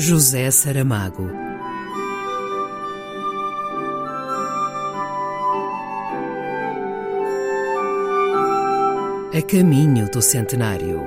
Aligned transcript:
José 0.00 0.48
Saramago. 0.52 1.28
A 9.34 9.42
caminho 9.42 10.08
do 10.08 10.22
centenário. 10.22 11.00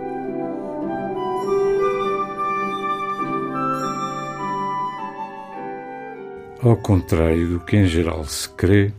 Ao 6.61 6.75
contrário 6.75 7.47
do 7.47 7.59
que 7.61 7.77
em 7.77 7.87
geral 7.87 8.25
se 8.25 8.49
crê, 8.49 8.91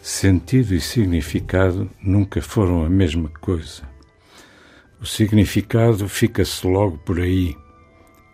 sentido 0.00 0.72
e 0.72 0.80
significado 0.80 1.90
nunca 2.02 2.40
foram 2.40 2.86
a 2.86 2.88
mesma 2.88 3.28
coisa. 3.38 3.82
O 4.98 5.04
significado 5.04 6.08
fica-se 6.08 6.66
logo 6.66 6.96
por 6.96 7.20
aí. 7.20 7.54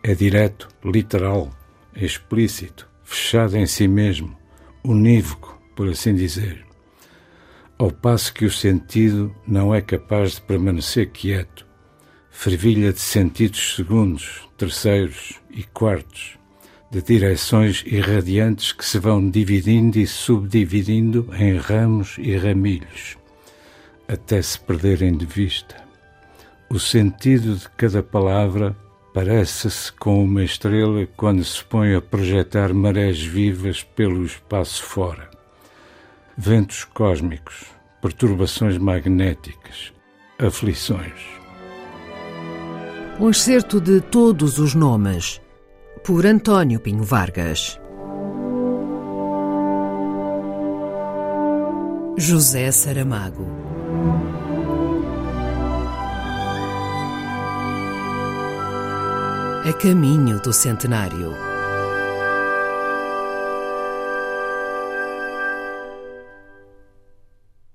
É 0.04 0.16
direto, 0.16 0.68
literal, 0.84 1.48
explícito, 1.94 2.88
fechado 3.04 3.56
em 3.56 3.66
si 3.66 3.86
mesmo, 3.86 4.36
unívoco, 4.82 5.56
por 5.76 5.88
assim 5.88 6.12
dizer. 6.12 6.66
Ao 7.78 7.88
passo 7.90 8.34
que 8.34 8.44
o 8.44 8.50
sentido 8.50 9.32
não 9.46 9.72
é 9.72 9.80
capaz 9.80 10.32
de 10.32 10.40
permanecer 10.42 11.10
quieto, 11.10 11.64
fervilha 12.30 12.92
de 12.92 12.98
sentidos 12.98 13.76
segundos, 13.76 14.48
terceiros 14.56 15.40
e 15.50 15.62
quartos 15.62 16.36
de 16.90 17.00
direções 17.00 17.84
irradiantes 17.86 18.72
que 18.72 18.84
se 18.84 18.98
vão 18.98 19.30
dividindo 19.30 20.00
e 20.00 20.06
subdividindo 20.06 21.30
em 21.32 21.56
ramos 21.56 22.16
e 22.18 22.36
ramilhos, 22.36 23.16
até 24.08 24.42
se 24.42 24.58
perderem 24.58 25.16
de 25.16 25.24
vista. 25.24 25.76
O 26.68 26.80
sentido 26.80 27.56
de 27.56 27.68
cada 27.70 28.02
palavra 28.02 28.76
parece-se 29.12 29.92
com 29.92 30.24
uma 30.24 30.42
estrela 30.42 31.06
quando 31.16 31.44
se 31.44 31.62
põe 31.64 31.94
a 31.94 32.00
projetar 32.00 32.72
marés 32.72 33.22
vivas 33.22 33.82
pelo 33.82 34.24
espaço 34.24 34.82
fora. 34.82 35.30
Ventos 36.36 36.84
cósmicos, 36.84 37.66
perturbações 38.00 38.78
magnéticas, 38.78 39.92
aflições. 40.38 41.20
Um 43.20 43.28
excerto 43.28 43.80
de 43.80 44.00
todos 44.00 44.58
os 44.58 44.74
nomes 44.74 45.40
por 46.04 46.26
António 46.26 46.80
Pinho 46.80 47.04
Vargas. 47.04 47.78
José 52.16 52.70
Saramago. 52.70 53.46
A 59.64 59.72
caminho 59.72 60.40
do 60.40 60.52
centenário. 60.52 61.51